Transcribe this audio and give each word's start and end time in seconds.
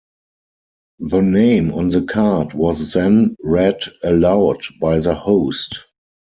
The 1.01 1.21
name 1.21 1.71
on 1.73 1.89
the 1.89 2.01
card 2.01 2.53
was 2.53 2.93
then 2.93 3.35
read 3.43 3.77
aloud 4.03 4.61
by 4.79 4.97
the 4.97 5.13
host. 5.13 5.85